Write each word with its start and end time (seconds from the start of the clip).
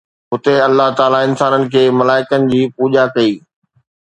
هتي 0.31 0.55
الله 0.67 0.87
تعاليٰ 0.99 1.21
انسانن 1.29 1.63
کي 1.73 1.83
ملائڪن 1.99 2.49
جي 2.53 2.61
پوڄا 2.75 3.05
ڪئي 3.15 3.31